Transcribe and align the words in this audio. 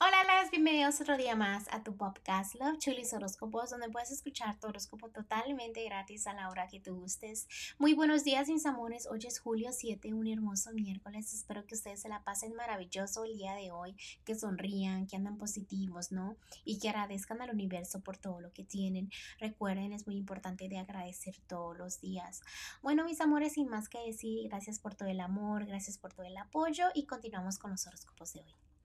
Hola, 0.00 0.22
las 0.22 0.52
bienvenidos 0.52 1.00
otro 1.00 1.16
día 1.16 1.34
más 1.34 1.66
a 1.72 1.82
tu 1.82 1.96
podcast 1.96 2.54
Love 2.54 2.78
Chulis 2.78 3.12
Horóscopos, 3.12 3.70
donde 3.70 3.88
puedes 3.88 4.12
escuchar 4.12 4.56
tu 4.60 4.68
horóscopo 4.68 5.08
totalmente 5.08 5.82
gratis 5.82 6.28
a 6.28 6.34
la 6.34 6.50
hora 6.50 6.68
que 6.68 6.78
tú 6.78 6.94
gustes. 6.94 7.48
Muy 7.78 7.94
buenos 7.94 8.22
días, 8.22 8.46
mis 8.46 8.64
amores. 8.64 9.08
Hoy 9.10 9.18
es 9.26 9.40
julio 9.40 9.72
7, 9.72 10.14
un 10.14 10.28
hermoso 10.28 10.70
miércoles. 10.72 11.34
Espero 11.34 11.66
que 11.66 11.74
ustedes 11.74 12.00
se 12.02 12.08
la 12.08 12.22
pasen 12.22 12.54
maravilloso 12.54 13.24
el 13.24 13.36
día 13.36 13.54
de 13.54 13.72
hoy, 13.72 13.96
que 14.24 14.36
sonrían, 14.36 15.08
que 15.08 15.16
andan 15.16 15.36
positivos, 15.36 16.12
¿no? 16.12 16.36
Y 16.64 16.78
que 16.78 16.90
agradezcan 16.90 17.42
al 17.42 17.50
universo 17.50 18.00
por 18.00 18.18
todo 18.18 18.40
lo 18.40 18.52
que 18.52 18.62
tienen. 18.62 19.10
Recuerden, 19.40 19.92
es 19.92 20.06
muy 20.06 20.16
importante 20.16 20.68
de 20.68 20.78
agradecer 20.78 21.34
todos 21.48 21.76
los 21.76 22.00
días. 22.00 22.40
Bueno, 22.82 23.02
mis 23.02 23.20
amores, 23.20 23.54
sin 23.54 23.66
más 23.66 23.88
que 23.88 23.98
decir, 23.98 24.48
gracias 24.48 24.78
por 24.78 24.94
todo 24.94 25.08
el 25.08 25.18
amor, 25.18 25.66
gracias 25.66 25.98
por 25.98 26.12
todo 26.12 26.24
el 26.24 26.36
apoyo 26.36 26.86
y 26.94 27.06
continuamos 27.06 27.58
con 27.58 27.72
los 27.72 27.84
horóscopos 27.88 28.32
de 28.34 28.42
hoy. 28.42 28.77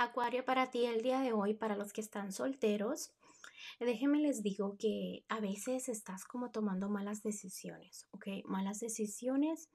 Acuario 0.00 0.44
para 0.44 0.70
ti 0.70 0.84
el 0.84 1.02
día 1.02 1.18
de 1.18 1.32
hoy, 1.32 1.54
para 1.54 1.74
los 1.74 1.92
que 1.92 2.00
están 2.00 2.30
solteros, 2.30 3.10
déjenme 3.80 4.20
les 4.20 4.44
digo 4.44 4.76
que 4.78 5.24
a 5.28 5.40
veces 5.40 5.88
estás 5.88 6.24
como 6.24 6.52
tomando 6.52 6.88
malas 6.88 7.24
decisiones, 7.24 8.06
¿ok? 8.12 8.28
Malas 8.44 8.78
decisiones. 8.78 9.68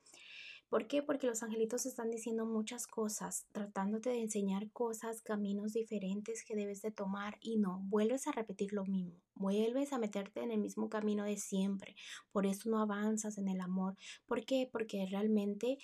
¿Por 0.69 0.87
qué? 0.87 1.03
Porque 1.03 1.27
los 1.27 1.43
angelitos 1.43 1.85
están 1.85 2.09
diciendo 2.09 2.45
muchas 2.45 2.87
cosas, 2.87 3.47
tratándote 3.51 4.11
de 4.11 4.21
enseñar 4.21 4.71
cosas, 4.71 5.21
caminos 5.21 5.73
diferentes 5.73 6.45
que 6.45 6.55
debes 6.55 6.81
de 6.81 6.91
tomar 6.91 7.37
y 7.41 7.57
no, 7.57 7.81
vuelves 7.83 8.25
a 8.25 8.31
repetir 8.31 8.71
lo 8.71 8.85
mismo, 8.85 9.19
vuelves 9.35 9.91
a 9.91 9.99
meterte 9.99 10.41
en 10.41 10.51
el 10.51 10.61
mismo 10.61 10.87
camino 10.87 11.25
de 11.25 11.35
siempre. 11.35 11.97
Por 12.31 12.45
eso 12.45 12.69
no 12.69 12.79
avanzas 12.81 13.37
en 13.37 13.49
el 13.49 13.59
amor. 13.59 13.97
¿Por 14.25 14.45
qué? 14.45 14.69
Porque 14.71 15.05
realmente 15.05 15.79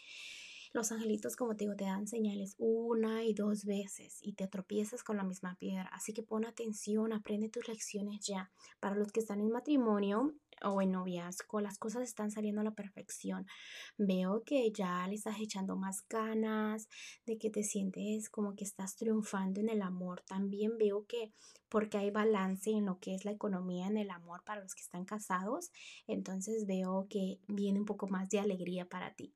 los 0.72 0.91
angelitos, 0.91 1.36
como 1.36 1.55
te 1.55 1.64
digo, 1.66 1.76
te 1.76 1.86
dan 1.86 2.08
señales 2.08 2.55
una 2.59 3.23
y 3.23 3.34
dos 3.34 3.66
veces 3.66 4.20
y 4.22 4.34
te 4.34 4.48
tropiezas 4.48 5.04
con 5.04 5.18
la 5.18 5.23
misma 5.23 5.55
piedra. 5.55 5.90
Así 5.94 6.14
que 6.14 6.22
pon 6.22 6.46
atención, 6.46 7.12
aprende 7.12 7.50
tus 7.50 7.68
lecciones 7.68 8.20
ya. 8.26 8.52
Para 8.80 8.96
los 8.96 9.12
que 9.12 9.20
están 9.20 9.41
en 9.41 9.52
matrimonio 9.52 10.35
o 10.62 10.82
en 10.82 10.91
noviazgo, 10.91 11.60
las 11.62 11.80
cosas 11.80 12.04
están 12.04 12.30
saliendo 12.30 12.62
a 12.62 12.66
la 12.66 12.76
perfección. 12.76 13.48
Veo 13.98 14.43
que 14.43 14.71
ya 14.71 15.08
le 15.08 15.16
estás 15.16 15.40
echando 15.40 15.76
más 15.76 16.08
ganas, 16.08 16.88
de 17.26 17.38
que 17.38 17.49
te 17.49 17.63
sientes 17.63 18.30
como 18.30 18.55
que 18.55 18.63
estás 18.63 18.96
triunfando 18.96 19.60
en 19.62 19.70
el 19.70 19.82
amor. 19.82 20.21
También 20.27 20.77
veo 20.77 21.05
que 21.08 21.32
porque 21.70 21.98
hay 21.98 22.12
balance 22.12 22.70
en 22.71 22.86
lo 22.86 22.99
que 22.99 23.15
es 23.15 23.26
la 23.26 23.32
economía 23.32 23.88
en 23.88 23.98
el 23.98 24.10
amor 24.10 24.43
para 24.43 24.62
los 24.62 24.74
que 24.74 24.82
están 24.82 25.05
casados, 25.05 25.71
entonces 26.08 26.65
veo 26.65 27.08
que 27.10 27.40
viene 27.48 27.80
un 27.80 27.86
poco 27.86 28.08
más 28.08 28.30
de 28.30 28.40
alegría 28.40 28.86
para 28.86 29.13
ti. 29.13 29.34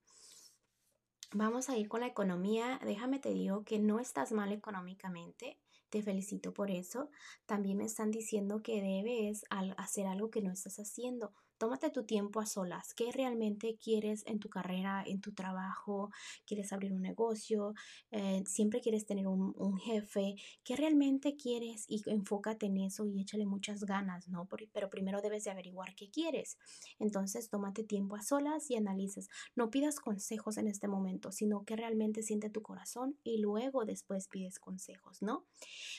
Vamos 1.35 1.67
a 1.69 1.77
ir 1.77 1.87
con 1.89 2.01
la 2.01 2.07
economía. 2.07 2.79
Déjame 2.85 3.17
te 3.17 3.29
digo 3.29 3.63
que 3.63 3.79
no 3.79 3.99
estás 3.99 4.31
mal 4.31 4.51
económicamente. 4.51 5.57
Te 5.89 6.03
felicito 6.03 6.53
por 6.53 6.69
eso. 6.69 7.09
También 7.47 7.77
me 7.77 7.85
están 7.85 8.11
diciendo 8.11 8.61
que 8.61 8.81
debes 8.81 9.43
hacer 9.77 10.05
algo 10.05 10.29
que 10.29 10.43
no 10.43 10.51
estás 10.51 10.77
haciendo. 10.77 11.33
Tómate 11.63 11.91
tu 11.91 12.03
tiempo 12.03 12.41
a 12.41 12.45
solas. 12.45 12.93
¿Qué 12.93 13.09
realmente 13.13 13.77
quieres 13.81 14.23
en 14.25 14.37
tu 14.37 14.49
carrera, 14.49 15.01
en 15.07 15.21
tu 15.21 15.31
trabajo? 15.31 16.11
¿Quieres 16.45 16.73
abrir 16.73 16.91
un 16.91 17.01
negocio? 17.01 17.73
Eh, 18.11 18.43
¿Siempre 18.45 18.81
quieres 18.81 19.05
tener 19.05 19.27
un, 19.29 19.77
jefe? 19.77 20.35
¿Qué 20.65 20.75
realmente 20.75 21.37
quieres? 21.37 21.85
Y 21.87 22.03
enfócate 22.07 22.65
en 22.65 22.79
eso 22.79 23.05
y 23.05 23.21
échale 23.21 23.45
muchas 23.45 23.85
ganas, 23.85 24.27
¿no? 24.27 24.45
pero 24.73 24.89
primero 24.89 25.21
debes 25.21 25.45
de 25.45 25.51
averiguar 25.51 25.95
qué 25.95 26.09
quieres. 26.09 26.57
Entonces, 26.99 27.49
tómate 27.49 27.85
tiempo 27.85 28.17
a 28.17 28.21
solas 28.21 28.69
y 28.69 28.75
analices. 28.75 29.29
No 29.55 29.69
pidas 29.69 30.01
consejos 30.01 30.57
en 30.57 30.67
este 30.67 30.89
momento, 30.89 31.31
sino 31.31 31.63
que 31.63 31.77
realmente 31.77 32.23
siente 32.23 32.49
tu 32.49 32.61
corazón 32.61 33.17
y 33.23 33.37
luego 33.37 33.85
después 33.85 34.27
pides 34.27 34.59
consejos, 34.59 35.21
¿no? 35.21 35.45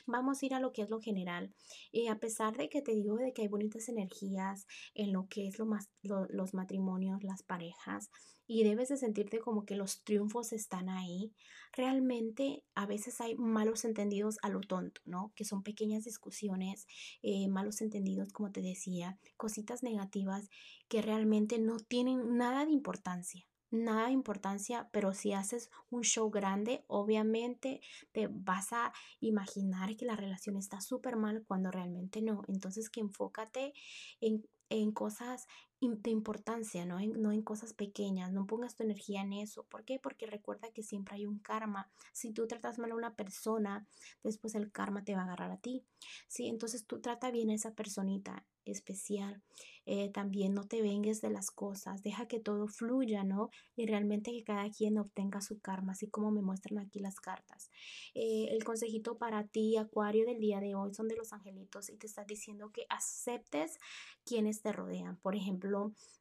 Vamos 0.06 0.42
a 0.42 0.46
ir 0.46 0.52
a 0.52 0.60
lo 0.60 0.72
que 0.72 0.82
es 0.82 0.90
lo 0.90 1.00
general. 1.00 1.54
Y 1.90 2.08
a 2.08 2.18
pesar 2.20 2.54
de 2.58 2.68
que 2.68 2.82
te 2.82 2.92
digo 2.92 3.16
de 3.16 3.32
que 3.32 3.40
hay 3.40 3.48
bonitas 3.48 3.88
energías 3.88 4.66
en 4.94 5.14
lo 5.14 5.26
que 5.26 5.48
es 5.48 5.53
los 5.58 6.54
matrimonios, 6.54 7.22
las 7.22 7.42
parejas, 7.42 8.10
y 8.46 8.64
debes 8.64 8.88
de 8.88 8.96
sentirte 8.96 9.38
como 9.38 9.64
que 9.64 9.76
los 9.76 10.02
triunfos 10.04 10.52
están 10.52 10.88
ahí. 10.88 11.32
Realmente 11.72 12.64
a 12.74 12.86
veces 12.86 13.20
hay 13.20 13.34
malos 13.36 13.84
entendidos 13.84 14.38
a 14.42 14.50
lo 14.50 14.60
tonto, 14.60 15.00
¿no? 15.04 15.32
Que 15.34 15.44
son 15.44 15.62
pequeñas 15.62 16.04
discusiones, 16.04 16.86
eh, 17.22 17.48
malos 17.48 17.80
entendidos, 17.80 18.32
como 18.32 18.52
te 18.52 18.60
decía, 18.60 19.18
cositas 19.36 19.82
negativas 19.82 20.50
que 20.88 21.02
realmente 21.02 21.58
no 21.58 21.78
tienen 21.78 22.36
nada 22.36 22.66
de 22.66 22.72
importancia 22.72 23.46
nada 23.74 24.06
de 24.06 24.12
importancia, 24.12 24.88
pero 24.92 25.12
si 25.12 25.32
haces 25.32 25.70
un 25.90 26.02
show 26.02 26.30
grande, 26.30 26.84
obviamente 26.86 27.80
te 28.12 28.28
vas 28.30 28.72
a 28.72 28.92
imaginar 29.20 29.96
que 29.96 30.06
la 30.06 30.16
relación 30.16 30.56
está 30.56 30.80
súper 30.80 31.16
mal 31.16 31.44
cuando 31.46 31.70
realmente 31.70 32.22
no. 32.22 32.42
Entonces 32.48 32.88
que 32.88 33.00
enfócate 33.00 33.74
en 34.20 34.46
en 34.68 34.92
cosas 34.92 35.46
de 35.88 36.10
importancia, 36.10 36.84
¿no? 36.86 36.98
En, 36.98 37.20
no 37.20 37.32
en 37.32 37.42
cosas 37.42 37.72
pequeñas, 37.72 38.32
no 38.32 38.46
pongas 38.46 38.74
tu 38.74 38.82
energía 38.82 39.22
en 39.22 39.32
eso. 39.32 39.64
¿Por 39.64 39.84
qué? 39.84 39.98
Porque 39.98 40.26
recuerda 40.26 40.70
que 40.72 40.82
siempre 40.82 41.16
hay 41.16 41.26
un 41.26 41.38
karma. 41.38 41.90
Si 42.12 42.32
tú 42.32 42.46
tratas 42.46 42.78
mal 42.78 42.92
a 42.92 42.96
una 42.96 43.14
persona, 43.14 43.86
después 44.22 44.54
el 44.54 44.72
karma 44.72 45.04
te 45.04 45.14
va 45.14 45.22
a 45.22 45.24
agarrar 45.24 45.50
a 45.50 45.58
ti. 45.58 45.84
Sí, 46.28 46.48
entonces 46.48 46.86
tú 46.86 47.00
trata 47.00 47.30
bien 47.30 47.50
a 47.50 47.54
esa 47.54 47.74
personita 47.74 48.44
especial. 48.64 49.42
Eh, 49.86 50.08
también 50.08 50.54
no 50.54 50.66
te 50.66 50.80
vengues 50.80 51.20
de 51.20 51.28
las 51.28 51.50
cosas, 51.50 52.02
deja 52.02 52.26
que 52.26 52.40
todo 52.40 52.68
fluya, 52.68 53.22
¿no? 53.22 53.50
Y 53.76 53.86
realmente 53.86 54.30
que 54.30 54.42
cada 54.42 54.70
quien 54.70 54.96
obtenga 54.96 55.42
su 55.42 55.60
karma, 55.60 55.92
así 55.92 56.08
como 56.08 56.30
me 56.30 56.40
muestran 56.40 56.78
aquí 56.78 57.00
las 57.00 57.20
cartas. 57.20 57.70
Eh, 58.14 58.48
el 58.50 58.64
consejito 58.64 59.18
para 59.18 59.46
ti, 59.46 59.76
Acuario, 59.76 60.24
del 60.24 60.40
día 60.40 60.60
de 60.60 60.74
hoy 60.74 60.94
son 60.94 61.08
de 61.08 61.16
los 61.16 61.34
angelitos 61.34 61.90
y 61.90 61.96
te 61.96 62.06
está 62.06 62.24
diciendo 62.24 62.70
que 62.72 62.86
aceptes 62.88 63.78
quienes 64.24 64.62
te 64.62 64.72
rodean. 64.72 65.18
Por 65.18 65.36
ejemplo, 65.36 65.73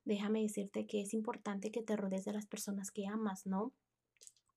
déjame 0.06 0.42
decirte 0.42 0.86
que 0.86 1.02
es 1.02 1.14
importante 1.14 1.72
que 1.72 1.84
te 1.84 1.96
rodees 1.96 2.26
de 2.26 2.34
las 2.34 2.46
personas 2.46 2.92
que 2.92 3.08
amas, 3.08 3.46
¿no? 3.46 3.74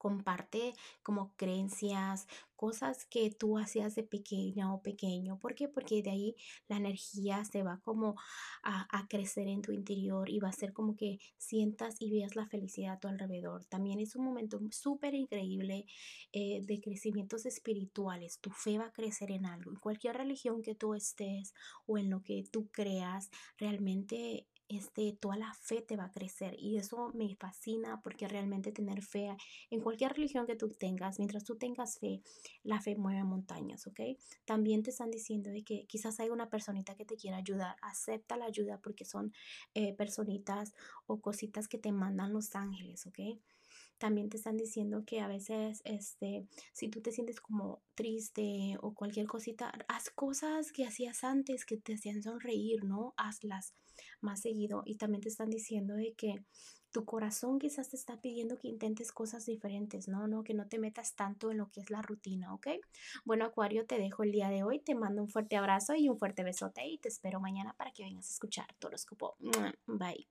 comparte 0.06 0.74
como 1.02 1.34
creencias, 1.36 2.26
cosas 2.54 3.04
que 3.06 3.30
tú 3.30 3.58
hacías 3.58 3.94
de 3.94 4.02
pequeña 4.02 4.72
o 4.72 4.80
pequeño. 4.80 5.38
¿Por 5.38 5.54
qué? 5.54 5.68
Porque 5.68 6.02
de 6.02 6.10
ahí 6.10 6.36
la 6.68 6.76
energía 6.76 7.44
se 7.44 7.62
va 7.62 7.80
como 7.82 8.14
a, 8.62 8.86
crecer 9.08 9.48
en 9.48 9.62
tu 9.62 9.72
interior 9.72 10.30
y 10.30 10.38
va 10.38 10.48
a 10.48 10.52
ser 10.52 10.72
como 10.72 10.96
que 10.96 11.18
sientas 11.38 11.96
y 12.00 12.10
veas 12.10 12.36
la 12.36 12.46
felicidad 12.46 12.94
a 12.94 13.00
tu 13.00 13.08
alrededor. 13.08 13.64
También 13.64 14.00
es 14.00 14.16
un 14.16 14.24
momento 14.24 14.60
súper 14.70 15.14
increíble 15.14 15.86
eh, 16.32 16.60
de 16.62 16.80
crecimientos 16.80 17.46
espirituales. 17.46 18.38
Tu 18.40 18.50
fe 18.50 18.78
va 18.78 18.86
a 18.86 18.92
crecer 18.92 19.30
en 19.30 19.46
algo. 19.46 19.70
En 19.70 19.78
cualquier 19.78 20.16
religión 20.16 20.62
que 20.62 20.74
tú 20.74 20.94
estés 20.94 21.52
o 21.86 21.98
en 21.98 22.10
lo 22.10 22.22
que 22.22 22.44
tú 22.50 22.68
creas, 22.70 23.30
realmente 23.58 24.46
este, 24.68 25.12
toda 25.12 25.36
la 25.36 25.52
fe 25.54 25.82
te 25.82 25.96
va 25.96 26.04
a 26.04 26.12
crecer 26.12 26.56
y 26.58 26.76
eso 26.76 27.10
me 27.14 27.34
fascina 27.36 28.00
porque 28.02 28.28
realmente 28.28 28.72
tener 28.72 29.02
fe 29.02 29.36
en 29.70 29.80
cualquier 29.80 30.12
religión 30.12 30.46
que 30.46 30.56
tú 30.56 30.68
tengas, 30.68 31.18
mientras 31.18 31.44
tú 31.44 31.56
tengas 31.56 31.98
fe, 31.98 32.22
la 32.62 32.80
fe 32.80 32.96
mueve 32.96 33.24
montañas, 33.24 33.86
¿ok? 33.86 34.00
También 34.44 34.82
te 34.82 34.90
están 34.90 35.10
diciendo 35.10 35.50
de 35.50 35.62
que 35.62 35.86
quizás 35.86 36.20
hay 36.20 36.30
una 36.30 36.50
personita 36.50 36.94
que 36.94 37.04
te 37.04 37.16
quiera 37.16 37.38
ayudar, 37.38 37.76
acepta 37.82 38.36
la 38.36 38.46
ayuda 38.46 38.80
porque 38.82 39.04
son 39.04 39.32
eh, 39.74 39.94
personitas 39.94 40.74
o 41.06 41.20
cositas 41.20 41.68
que 41.68 41.78
te 41.78 41.92
mandan 41.92 42.32
los 42.32 42.54
ángeles, 42.54 43.06
¿ok? 43.06 43.18
También 43.98 44.28
te 44.28 44.36
están 44.36 44.56
diciendo 44.56 45.04
que 45.06 45.20
a 45.20 45.28
veces, 45.28 45.80
este, 45.84 46.46
si 46.72 46.88
tú 46.88 47.00
te 47.00 47.12
sientes 47.12 47.40
como 47.40 47.82
triste 47.94 48.76
o 48.80 48.94
cualquier 48.94 49.26
cosita, 49.26 49.72
haz 49.88 50.10
cosas 50.10 50.72
que 50.72 50.86
hacías 50.86 51.24
antes 51.24 51.64
que 51.64 51.76
te 51.76 51.94
hacían 51.94 52.22
sonreír, 52.22 52.84
¿no? 52.84 53.14
Hazlas 53.16 53.74
más 54.20 54.40
seguido. 54.40 54.82
Y 54.84 54.96
también 54.96 55.22
te 55.22 55.28
están 55.28 55.50
diciendo 55.50 55.94
de 55.94 56.14
que 56.14 56.44
tu 56.92 57.04
corazón 57.04 57.58
quizás 57.58 57.90
te 57.90 57.96
está 57.96 58.20
pidiendo 58.20 58.58
que 58.58 58.68
intentes 58.68 59.12
cosas 59.12 59.44
diferentes, 59.44 60.08
¿no? 60.08 60.28
¿no? 60.28 60.42
Que 60.44 60.54
no 60.54 60.66
te 60.66 60.78
metas 60.78 61.14
tanto 61.14 61.50
en 61.50 61.58
lo 61.58 61.68
que 61.70 61.80
es 61.80 61.90
la 61.90 62.00
rutina, 62.00 62.54
¿ok? 62.54 62.68
Bueno, 63.24 63.44
Acuario, 63.44 63.86
te 63.86 63.98
dejo 63.98 64.22
el 64.22 64.32
día 64.32 64.48
de 64.48 64.62
hoy. 64.62 64.78
Te 64.78 64.94
mando 64.94 65.22
un 65.22 65.28
fuerte 65.28 65.56
abrazo 65.56 65.94
y 65.94 66.08
un 66.08 66.18
fuerte 66.18 66.42
besote 66.42 66.86
y 66.86 66.98
te 66.98 67.08
espero 67.08 67.38
mañana 67.38 67.74
para 67.74 67.90
que 67.92 68.04
vengas 68.04 68.30
a 68.30 68.32
escuchar 68.32 68.66
tu 68.78 68.86
horóscopo. 68.86 69.36
Bye. 69.86 70.26